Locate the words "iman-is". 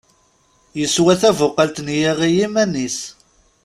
2.45-2.99